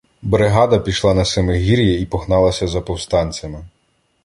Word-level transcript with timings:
Бригада 0.21 0.79
пішла 0.79 1.13
на 1.13 1.25
Семигір'я 1.25 1.99
і 1.99 2.05
погналася 2.05 2.67
за 2.67 2.81
повстанцями. 2.81 3.65